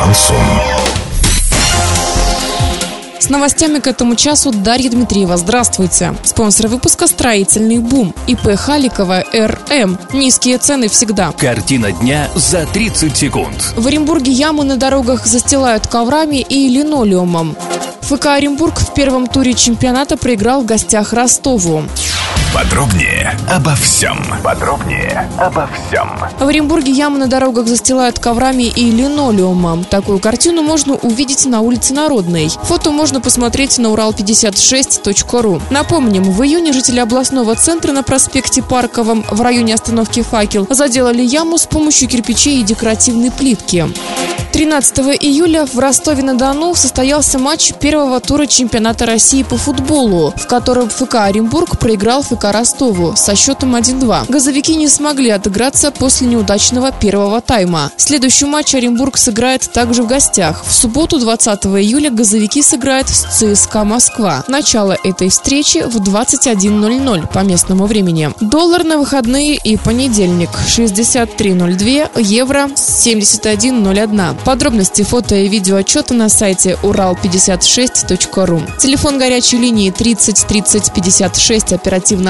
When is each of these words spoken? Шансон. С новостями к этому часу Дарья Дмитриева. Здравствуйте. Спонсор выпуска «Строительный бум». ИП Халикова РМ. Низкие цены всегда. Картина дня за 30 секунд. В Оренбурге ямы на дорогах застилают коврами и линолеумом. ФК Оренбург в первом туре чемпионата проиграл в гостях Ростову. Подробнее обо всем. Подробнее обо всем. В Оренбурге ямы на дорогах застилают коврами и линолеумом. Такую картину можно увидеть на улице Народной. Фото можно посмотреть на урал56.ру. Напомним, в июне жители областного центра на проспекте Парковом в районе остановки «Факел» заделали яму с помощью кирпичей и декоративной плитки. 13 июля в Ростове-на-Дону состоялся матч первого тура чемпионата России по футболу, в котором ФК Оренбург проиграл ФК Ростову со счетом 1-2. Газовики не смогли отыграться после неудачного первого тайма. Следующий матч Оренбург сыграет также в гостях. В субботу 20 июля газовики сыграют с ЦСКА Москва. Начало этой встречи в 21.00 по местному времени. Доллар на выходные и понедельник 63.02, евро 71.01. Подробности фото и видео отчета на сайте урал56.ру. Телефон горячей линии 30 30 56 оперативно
Шансон. 0.00 0.36
С 3.18 3.28
новостями 3.28 3.80
к 3.80 3.86
этому 3.86 4.16
часу 4.16 4.50
Дарья 4.50 4.88
Дмитриева. 4.88 5.36
Здравствуйте. 5.36 6.14
Спонсор 6.24 6.68
выпуска 6.68 7.06
«Строительный 7.06 7.78
бум». 7.78 8.14
ИП 8.26 8.56
Халикова 8.56 9.24
РМ. 9.34 9.98
Низкие 10.14 10.56
цены 10.56 10.88
всегда. 10.88 11.32
Картина 11.32 11.92
дня 11.92 12.30
за 12.34 12.64
30 12.66 13.14
секунд. 13.14 13.74
В 13.76 13.86
Оренбурге 13.86 14.32
ямы 14.32 14.64
на 14.64 14.76
дорогах 14.78 15.26
застилают 15.26 15.86
коврами 15.86 16.40
и 16.40 16.68
линолеумом. 16.68 17.54
ФК 18.00 18.26
Оренбург 18.26 18.80
в 18.80 18.94
первом 18.94 19.26
туре 19.26 19.52
чемпионата 19.52 20.16
проиграл 20.16 20.62
в 20.62 20.66
гостях 20.66 21.12
Ростову. 21.12 21.84
Подробнее 22.52 23.38
обо 23.48 23.76
всем. 23.76 24.18
Подробнее 24.42 25.30
обо 25.38 25.68
всем. 25.68 26.18
В 26.40 26.48
Оренбурге 26.48 26.90
ямы 26.90 27.18
на 27.18 27.28
дорогах 27.28 27.68
застилают 27.68 28.18
коврами 28.18 28.64
и 28.64 28.90
линолеумом. 28.90 29.84
Такую 29.84 30.18
картину 30.18 30.62
можно 30.62 30.94
увидеть 30.96 31.46
на 31.46 31.60
улице 31.60 31.94
Народной. 31.94 32.48
Фото 32.64 32.90
можно 32.90 33.20
посмотреть 33.20 33.78
на 33.78 33.86
урал56.ру. 33.88 35.62
Напомним, 35.70 36.24
в 36.24 36.42
июне 36.42 36.72
жители 36.72 36.98
областного 36.98 37.54
центра 37.54 37.92
на 37.92 38.02
проспекте 38.02 38.62
Парковом 38.62 39.24
в 39.30 39.40
районе 39.40 39.74
остановки 39.74 40.22
«Факел» 40.22 40.66
заделали 40.70 41.22
яму 41.22 41.56
с 41.56 41.66
помощью 41.66 42.08
кирпичей 42.08 42.60
и 42.60 42.64
декоративной 42.64 43.30
плитки. 43.30 43.86
13 44.52 44.98
июля 45.22 45.64
в 45.64 45.78
Ростове-на-Дону 45.78 46.74
состоялся 46.74 47.38
матч 47.38 47.72
первого 47.74 48.20
тура 48.20 48.46
чемпионата 48.46 49.06
России 49.06 49.42
по 49.44 49.56
футболу, 49.56 50.34
в 50.36 50.46
котором 50.48 50.88
ФК 50.90 51.14
Оренбург 51.14 51.78
проиграл 51.78 52.22
ФК 52.22 52.39
Ростову 52.42 53.14
со 53.16 53.34
счетом 53.34 53.76
1-2. 53.76 54.24
Газовики 54.28 54.74
не 54.74 54.88
смогли 54.88 55.30
отыграться 55.30 55.90
после 55.90 56.26
неудачного 56.26 56.92
первого 56.92 57.40
тайма. 57.40 57.92
Следующий 57.96 58.46
матч 58.46 58.74
Оренбург 58.74 59.16
сыграет 59.18 59.70
также 59.72 60.02
в 60.02 60.06
гостях. 60.06 60.64
В 60.64 60.72
субботу 60.72 61.18
20 61.18 61.66
июля 61.66 62.10
газовики 62.10 62.62
сыграют 62.62 63.08
с 63.08 63.26
ЦСКА 63.38 63.84
Москва. 63.84 64.44
Начало 64.48 64.96
этой 65.04 65.28
встречи 65.28 65.78
в 65.78 65.96
21.00 65.96 67.32
по 67.32 67.40
местному 67.40 67.86
времени. 67.86 68.30
Доллар 68.40 68.84
на 68.84 68.98
выходные 68.98 69.56
и 69.56 69.76
понедельник 69.76 70.50
63.02, 70.66 72.22
евро 72.22 72.68
71.01. 72.74 74.36
Подробности 74.44 75.02
фото 75.02 75.34
и 75.34 75.48
видео 75.48 75.76
отчета 75.76 76.14
на 76.14 76.28
сайте 76.28 76.78
урал56.ру. 76.82 78.62
Телефон 78.78 79.18
горячей 79.18 79.58
линии 79.58 79.90
30 79.90 80.46
30 80.46 80.92
56 80.92 81.72
оперативно 81.72 82.29